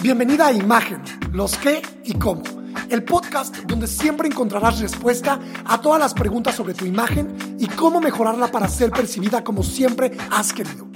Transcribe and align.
Bienvenida 0.00 0.46
a 0.46 0.52
Imagen, 0.52 1.02
los 1.32 1.58
qué 1.58 1.82
y 2.04 2.14
cómo. 2.14 2.44
El 2.88 3.02
podcast 3.02 3.56
donde 3.64 3.88
siempre 3.88 4.28
encontrarás 4.28 4.78
respuesta 4.78 5.40
a 5.64 5.80
todas 5.80 5.98
las 5.98 6.14
preguntas 6.14 6.54
sobre 6.54 6.72
tu 6.72 6.84
imagen 6.84 7.56
y 7.58 7.66
cómo 7.66 8.00
mejorarla 8.00 8.46
para 8.46 8.68
ser 8.68 8.92
percibida 8.92 9.42
como 9.42 9.64
siempre 9.64 10.16
has 10.30 10.52
querido. 10.52 10.86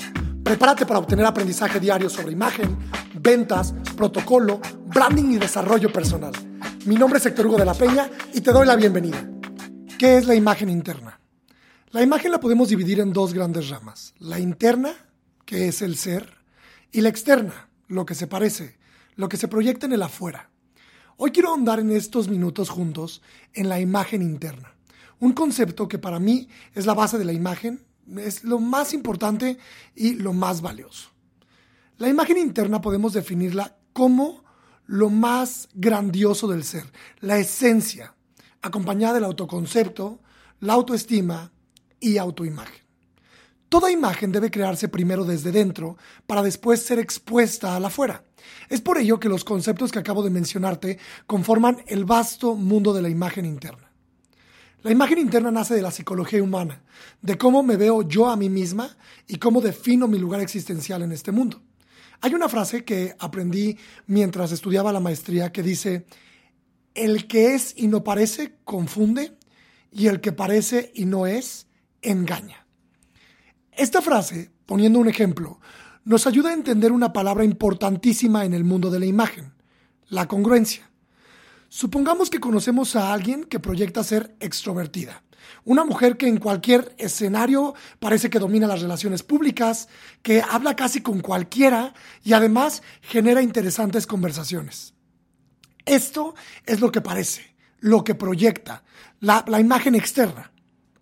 Prepárate 0.45 0.87
para 0.87 1.01
obtener 1.01 1.27
aprendizaje 1.27 1.81
diario 1.81 2.09
sobre 2.09 2.31
imagen, 2.31 2.79
ventas, 3.15 3.75
protocolo, 3.97 4.61
branding 4.87 5.33
y 5.33 5.39
desarrollo 5.39 5.93
personal. 5.93 6.33
Mi 6.87 6.95
nombre 6.95 7.19
es 7.19 7.27
Héctor 7.27 7.49
Hugo 7.49 7.59
de 7.59 7.65
la 7.65 7.75
Peña 7.75 8.09
y 8.33 8.41
te 8.41 8.53
doy 8.53 8.67
la 8.67 8.77
bienvenida. 8.77 9.29
¿Qué 9.99 10.17
es 10.17 10.27
la 10.27 10.37
imagen 10.37 10.69
interna? 10.69 11.19
La 11.91 12.03
imagen 12.03 12.31
la 12.31 12.39
podemos 12.39 12.69
dividir 12.69 13.01
en 13.01 13.13
dos 13.13 13.35
grandes 13.35 13.69
ramas. 13.69 14.15
La 14.21 14.39
interna, 14.39 14.93
que 15.45 15.67
es 15.67 15.83
el 15.83 15.97
ser, 15.97 16.35
y 16.93 17.01
la 17.01 17.09
externa, 17.09 17.69
lo 17.89 18.07
que 18.07 18.15
se 18.15 18.29
parece, 18.29 18.81
lo 19.15 19.29
que 19.29 19.37
se 19.37 19.49
proyecta 19.49 19.87
en 19.87 19.93
el 19.93 20.03
afuera. 20.03 20.51
Hoy 21.17 21.31
quiero 21.31 21.51
ahondar 21.51 21.81
en 21.81 21.93
estos 21.93 22.29
minutos 22.29 22.69
juntos 22.71 23.23
en 23.53 23.69
la 23.69 23.81
imagen 23.81 24.23
interna, 24.23 24.75
un 25.21 25.33
concepto 25.33 25.89
que 25.89 25.99
para 25.99 26.19
mí 26.19 26.49
es 26.75 26.87
la 26.87 26.95
base 26.95 27.19
de 27.19 27.25
la 27.25 27.33
imagen, 27.33 27.85
es 28.17 28.45
lo 28.45 28.59
más 28.59 28.93
importante 28.93 29.59
y 29.95 30.15
lo 30.15 30.33
más 30.33 30.61
valioso. 30.61 31.11
La 31.99 32.09
imagen 32.09 32.39
interna 32.39 32.81
podemos 32.81 33.13
definirla 33.13 33.77
como 33.93 34.43
lo 34.87 35.11
más 35.11 35.69
grandioso 35.75 36.49
del 36.49 36.65
ser, 36.65 36.91
la 37.21 37.39
esencia, 37.39 38.15
acompañada 38.61 39.15
del 39.15 39.25
autoconcepto, 39.25 40.21
la 40.61 40.73
autoestima 40.73 41.53
y 42.01 42.17
autoimagen. 42.19 42.83
Toda 43.69 43.91
imagen 43.91 44.33
debe 44.33 44.51
crearse 44.51 44.89
primero 44.89 45.25
desde 45.25 45.53
dentro 45.53 45.97
para 46.27 46.43
después 46.43 46.83
ser 46.83 46.99
expuesta 46.99 47.77
al 47.77 47.85
afuera. 47.85 48.25
Es 48.69 48.81
por 48.81 48.99
ello 48.99 49.21
que 49.21 49.29
los 49.29 49.45
conceptos 49.45 49.93
que 49.93 49.99
acabo 49.99 50.23
de 50.23 50.31
mencionarte 50.31 50.99
conforman 51.27 51.83
el 51.87 52.05
vasto 52.05 52.55
mundo 52.55 52.93
de 52.93 53.03
la 53.03 53.09
imagen 53.09 53.45
interna. 53.45 53.91
La 54.83 54.91
imagen 54.91 55.19
interna 55.19 55.53
nace 55.53 55.75
de 55.75 55.83
la 55.83 55.93
psicología 55.93 56.43
humana, 56.43 56.83
de 57.21 57.39
cómo 57.39 57.63
me 57.63 57.77
veo 57.77 58.03
yo 58.03 58.29
a 58.29 58.37
mí 58.37 58.49
misma 58.49 58.97
y 59.29 59.37
cómo 59.37 59.61
defino 59.61 60.09
mi 60.09 60.19
lugar 60.19 60.41
existencial 60.41 61.03
en 61.03 61.13
este 61.13 61.31
mundo. 61.31 61.63
Hay 62.21 62.35
una 62.35 62.49
frase 62.49 62.85
que 62.85 63.15
aprendí 63.19 63.79
mientras 64.07 64.51
estudiaba 64.51 64.93
la 64.93 65.01
maestría 65.01 65.53
que 65.53 65.63
dice, 65.63 66.07
el 66.95 67.27
que 67.27 67.55
es 67.55 67.75
y 67.77 67.87
no 67.87 68.03
parece 68.03 68.57
confunde 68.65 69.37
y 69.93 70.09
el 70.09 70.21
que 70.21 70.33
parece 70.33 70.91
y 70.95 71.05
no 71.05 71.27
es 71.27 71.67
engaña. 72.01 72.67
Esta 73.73 74.03
frase, 74.03 74.51
poniendo 74.67 74.99
un 74.99 75.09
ejemplo, 75.09 75.61
nos 76.05 76.27
ayuda 76.27 76.51
a 76.51 76.55
entender 76.55 76.93
una 76.93 77.13
palabra 77.13 77.45
importantísima 77.45 78.45
en 78.45 78.55
el 78.55 78.65
mundo 78.65 78.91
de 78.91 79.01
la 79.01 79.07
imagen, 79.07 79.53
la 80.09 80.27
congruencia. 80.27 80.91
Supongamos 81.69 82.29
que 82.29 82.41
conocemos 82.41 82.97
a 82.97 83.13
alguien 83.13 83.45
que 83.45 83.61
proyecta 83.61 84.05
ser 84.05 84.37
extrovertida, 84.41 85.23
una 85.65 85.85
mujer 85.85 86.17
que 86.17 86.27
en 86.27 86.39
cualquier 86.39 86.95
escenario 86.99 87.75
parece 87.99 88.31
que 88.31 88.39
domina 88.39 88.67
las 88.67 88.83
relaciones 88.83 89.23
públicas, 89.23 89.89
que 90.23 90.43
habla 90.43 90.77
casi 90.77 91.01
con 91.01 91.21
cualquiera 91.21 91.95
y 92.23 92.33
además 92.33 92.83
genera 93.01 93.43
interesantes 93.43 94.07
conversaciones. 94.07 94.95
Esto 95.85 96.35
es 96.67 96.81
lo 96.81 96.93
que 96.93 97.01
parece, 97.01 97.57
lo 97.79 98.05
que 98.05 98.15
proyecta, 98.15 98.85
la, 99.21 99.45
imagen 99.61 99.95
externa. 99.95 100.53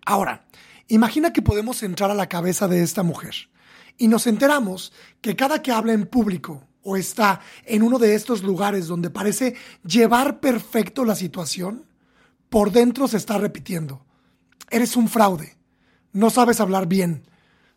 Ahora, 0.05 0.45
imagina 0.87 1.33
que 1.33 1.41
podemos 1.41 1.83
entrar 1.83 2.11
a 2.11 2.15
la 2.15 2.29
cabeza 2.29 2.67
de 2.67 2.81
esta 2.81 3.03
mujer 3.03 3.50
y 4.01 4.07
nos 4.07 4.25
enteramos 4.25 4.91
que 5.21 5.35
cada 5.35 5.61
que 5.61 5.71
habla 5.71 5.93
en 5.93 6.07
público 6.07 6.67
o 6.81 6.97
está 6.97 7.39
en 7.65 7.83
uno 7.83 7.99
de 7.99 8.15
estos 8.15 8.41
lugares 8.41 8.87
donde 8.87 9.11
parece 9.11 9.53
llevar 9.85 10.39
perfecto 10.39 11.05
la 11.05 11.15
situación, 11.15 11.85
por 12.49 12.71
dentro 12.71 13.07
se 13.07 13.17
está 13.17 13.37
repitiendo. 13.37 14.03
Eres 14.71 14.95
un 14.95 15.07
fraude. 15.07 15.55
No 16.13 16.31
sabes 16.31 16.59
hablar 16.59 16.87
bien. 16.87 17.27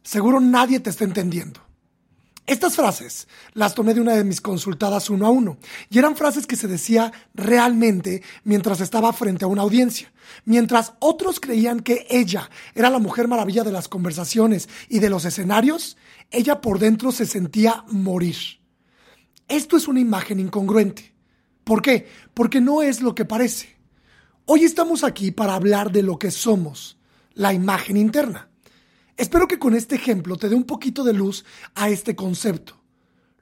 Seguro 0.02 0.40
nadie 0.40 0.80
te 0.80 0.88
está 0.88 1.04
entendiendo. 1.04 1.60
Estas 2.46 2.76
frases 2.76 3.26
las 3.54 3.74
tomé 3.74 3.94
de 3.94 4.02
una 4.02 4.12
de 4.12 4.24
mis 4.24 4.42
consultadas 4.42 5.08
uno 5.08 5.26
a 5.26 5.30
uno 5.30 5.56
y 5.88 5.98
eran 5.98 6.14
frases 6.14 6.46
que 6.46 6.56
se 6.56 6.68
decía 6.68 7.10
realmente 7.32 8.22
mientras 8.44 8.82
estaba 8.82 9.14
frente 9.14 9.46
a 9.46 9.48
una 9.48 9.62
audiencia. 9.62 10.12
Mientras 10.44 10.92
otros 10.98 11.40
creían 11.40 11.80
que 11.80 12.06
ella 12.10 12.50
era 12.74 12.90
la 12.90 12.98
mujer 12.98 13.28
maravilla 13.28 13.64
de 13.64 13.72
las 13.72 13.88
conversaciones 13.88 14.68
y 14.90 14.98
de 14.98 15.08
los 15.08 15.24
escenarios, 15.24 15.96
ella 16.30 16.60
por 16.60 16.78
dentro 16.78 17.12
se 17.12 17.24
sentía 17.24 17.82
morir. 17.88 18.36
Esto 19.48 19.78
es 19.78 19.88
una 19.88 20.00
imagen 20.00 20.38
incongruente. 20.38 21.14
¿Por 21.64 21.80
qué? 21.80 22.08
Porque 22.34 22.60
no 22.60 22.82
es 22.82 23.00
lo 23.00 23.14
que 23.14 23.24
parece. 23.24 23.74
Hoy 24.44 24.64
estamos 24.64 25.02
aquí 25.02 25.30
para 25.30 25.54
hablar 25.54 25.90
de 25.92 26.02
lo 26.02 26.18
que 26.18 26.30
somos, 26.30 26.98
la 27.32 27.54
imagen 27.54 27.96
interna. 27.96 28.50
Espero 29.16 29.46
que 29.46 29.58
con 29.58 29.74
este 29.74 29.94
ejemplo 29.94 30.36
te 30.36 30.48
dé 30.48 30.54
un 30.54 30.64
poquito 30.64 31.04
de 31.04 31.12
luz 31.12 31.44
a 31.74 31.88
este 31.88 32.16
concepto. 32.16 32.80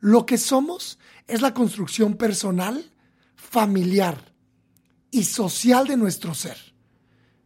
Lo 0.00 0.26
que 0.26 0.36
somos 0.36 0.98
es 1.26 1.40
la 1.40 1.54
construcción 1.54 2.14
personal, 2.14 2.92
familiar 3.36 4.34
y 5.10 5.24
social 5.24 5.86
de 5.86 5.96
nuestro 5.96 6.34
ser. 6.34 6.56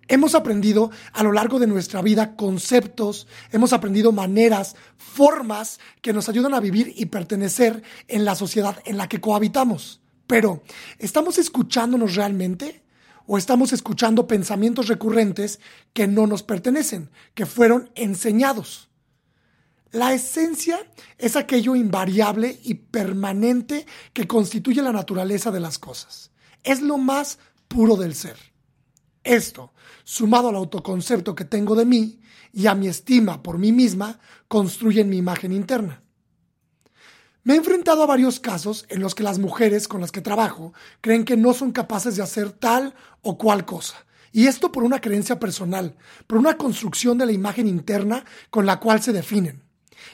Hemos 0.09 0.34
aprendido 0.34 0.91
a 1.12 1.22
lo 1.25 1.32
largo 1.32 1.59
de 1.59 1.66
nuestra 1.66 2.00
vida 2.00 2.37
conceptos, 2.37 3.26
hemos 3.50 3.72
aprendido 3.72 4.12
maneras, 4.12 4.76
formas 4.97 5.81
que 6.00 6.12
nos 6.12 6.28
ayudan 6.28 6.54
a 6.54 6.60
vivir 6.60 6.93
y 6.97 7.06
pertenecer 7.06 7.82
en 8.06 8.25
la 8.25 8.37
sociedad 8.37 8.81
en 8.84 8.98
la 8.98 9.08
que 9.08 9.20
cohabitamos. 9.20 10.00
Pero, 10.28 10.62
¿estamos 10.98 11.38
escuchándonos 11.38 12.14
realmente? 12.14 12.86
O 13.26 13.38
estamos 13.38 13.72
escuchando 13.72 14.26
pensamientos 14.26 14.88
recurrentes 14.88 15.60
que 15.92 16.06
no 16.06 16.26
nos 16.26 16.42
pertenecen, 16.42 17.10
que 17.34 17.47
fueron 17.47 17.91
enseñados. 17.94 18.88
La 19.92 20.12
esencia 20.12 20.78
es 21.19 21.37
aquello 21.37 21.75
invariable 21.75 22.60
y 22.62 22.75
permanente 22.75 23.87
que 24.12 24.26
constituye 24.26 24.82
la 24.82 24.92
naturaleza 24.92 25.50
de 25.50 25.60
las 25.60 25.78
cosas. 25.78 26.31
Es 26.62 26.82
lo 26.82 26.98
más 26.98 27.38
puro 27.69 27.97
del 27.97 28.14
ser. 28.14 28.37
Esto, 29.25 29.72
sumado 30.04 30.48
al 30.48 30.56
autoconcepto 30.56 31.34
que 31.34 31.44
tengo 31.44 31.75
de 31.75 31.84
mí 31.84 32.20
y 32.53 32.66
a 32.66 32.75
mi 32.75 32.88
estima 32.88 33.43
por 33.43 33.58
mí 33.58 33.72
misma, 33.72 34.20
construyen 34.48 35.08
mi 35.08 35.16
imagen 35.16 35.53
interna. 35.53 36.03
Me 37.47 37.55
he 37.55 37.59
enfrentado 37.59 38.03
a 38.03 38.07
varios 38.07 38.41
casos 38.41 38.87
en 38.89 38.99
los 38.99 39.15
que 39.15 39.23
las 39.23 39.39
mujeres 39.39 39.87
con 39.87 40.01
las 40.01 40.11
que 40.11 40.21
trabajo 40.21 40.75
creen 41.01 41.25
que 41.25 41.37
no 41.37 41.55
son 41.55 41.71
capaces 41.71 42.17
de 42.17 42.23
hacer 42.25 42.51
tal 42.51 42.93
o 43.23 43.39
cual 43.39 43.65
cosa. 43.65 44.05
Y 44.33 44.49
esto 44.49 44.73
por 44.73 44.83
una 44.83 45.01
creencia 45.01 45.39
personal, 45.39 45.95
por 46.27 46.39
una 46.39 46.56
construcción 46.56 47.19
de 47.19 47.27
la 47.27 47.31
imagen 47.31 47.69
interna 47.69 48.25
con 48.51 48.67
la 48.67 48.81
cual 48.81 49.01
se 49.01 49.12
definen. 49.12 49.62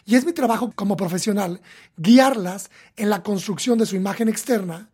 Y 0.05 0.17
es 0.17 0.27
mi 0.27 0.35
trabajo 0.35 0.73
como 0.75 0.95
profesional 0.95 1.63
guiarlas 1.97 2.71
en 2.97 3.09
la 3.09 3.23
construcción 3.23 3.79
de 3.79 3.87
su 3.87 3.97
imagen 3.97 4.29
externa 4.29 4.91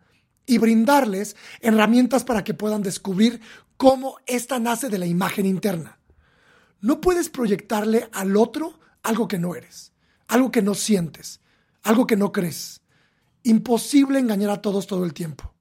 y 0.47 0.59
brindarles 0.59 1.35
herramientas 1.61 2.23
para 2.23 2.45
que 2.45 2.55
puedan 2.55 2.85
descubrir 2.85 3.41
cómo 3.77 4.19
ésta 4.29 4.61
nace 4.61 4.89
de 4.89 4.99
la 4.99 5.07
imagen 5.07 5.45
interna. 5.45 5.99
No 6.81 7.01
puedes 7.01 7.31
proyectarle 7.31 8.09
al 8.13 8.37
otro 8.37 8.79
algo 9.03 9.27
que 9.27 9.41
no 9.41 9.57
eres, 9.57 9.91
algo 10.29 10.53
que 10.53 10.63
no 10.63 10.77
sientes 10.77 11.41
algo 11.89 12.07
que 12.07 12.17
no 12.17 12.33
crees. 12.33 12.83
Imposible 13.45 14.19
engañar 14.19 14.51
a 14.51 14.61
todos 14.61 14.87
todo 14.87 15.05
el 15.05 15.15
tiempo. 15.15 15.55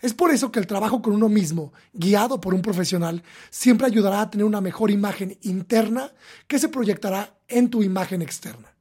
Es 0.00 0.14
por 0.14 0.30
eso 0.30 0.52
que 0.52 0.60
el 0.60 0.68
trabajo 0.68 1.02
con 1.02 1.14
uno 1.14 1.28
mismo, 1.28 1.72
guiado 1.92 2.40
por 2.40 2.54
un 2.54 2.62
profesional, 2.62 3.24
siempre 3.50 3.88
ayudará 3.88 4.20
a 4.20 4.30
tener 4.30 4.44
una 4.44 4.60
mejor 4.60 4.92
imagen 4.92 5.36
interna 5.42 6.12
que 6.46 6.60
se 6.60 6.68
proyectará 6.68 7.34
en 7.48 7.70
tu 7.70 7.82
imagen 7.82 8.22
externa. 8.22 8.72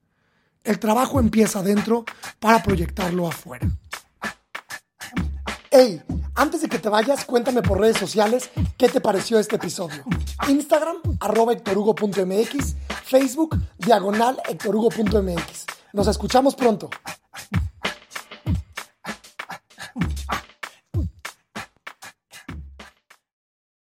El 0.64 0.78
trabajo 0.78 1.20
empieza 1.20 1.60
adentro 1.60 2.06
para 2.40 2.62
proyectarlo 2.62 3.28
afuera. 3.28 3.68
Hey, 5.72 6.00
antes 6.36 6.62
de 6.62 6.70
que 6.70 6.78
te 6.78 6.90
vayas, 6.90 7.26
cuéntame 7.26 7.64
por 7.64 7.80
redes 7.80 7.98
sociales 7.98 8.52
qué 8.78 8.88
te 8.88 9.02
pareció 9.02 9.40
este 9.40 9.56
episodio. 9.56 10.04
Instagram, 10.48 10.98
arroba 11.20 11.54
hectorugo.mx, 11.54 12.76
Facebook, 13.04 13.58
diagonal 13.80 14.40
hectorugo.mx. 14.48 15.83
Nos 15.94 16.08
escuchamos 16.08 16.56
pronto. 16.56 16.90